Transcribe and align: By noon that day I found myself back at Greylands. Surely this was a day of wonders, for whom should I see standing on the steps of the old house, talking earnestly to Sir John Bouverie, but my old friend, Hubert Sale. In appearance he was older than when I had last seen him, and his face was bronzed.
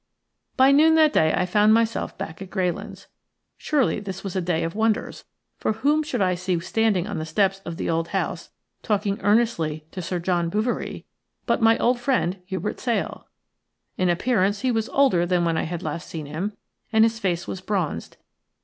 By 0.57 0.71
noon 0.71 0.95
that 0.95 1.13
day 1.13 1.31
I 1.31 1.45
found 1.45 1.75
myself 1.75 2.17
back 2.17 2.41
at 2.41 2.49
Greylands. 2.49 3.05
Surely 3.55 3.99
this 3.99 4.23
was 4.23 4.35
a 4.35 4.41
day 4.41 4.63
of 4.63 4.73
wonders, 4.73 5.25
for 5.59 5.73
whom 5.73 6.01
should 6.01 6.23
I 6.23 6.33
see 6.33 6.59
standing 6.59 7.05
on 7.05 7.19
the 7.19 7.23
steps 7.25 7.59
of 7.65 7.77
the 7.77 7.87
old 7.87 8.07
house, 8.07 8.49
talking 8.81 9.21
earnestly 9.21 9.85
to 9.91 10.01
Sir 10.01 10.17
John 10.17 10.49
Bouverie, 10.49 11.05
but 11.45 11.61
my 11.61 11.77
old 11.77 11.99
friend, 11.99 12.39
Hubert 12.47 12.79
Sale. 12.79 13.27
In 13.95 14.09
appearance 14.09 14.61
he 14.61 14.71
was 14.71 14.89
older 14.89 15.23
than 15.27 15.45
when 15.45 15.55
I 15.55 15.65
had 15.65 15.83
last 15.83 16.09
seen 16.09 16.25
him, 16.25 16.57
and 16.91 17.05
his 17.05 17.19
face 17.19 17.45
was 17.47 17.61
bronzed. 17.61 18.17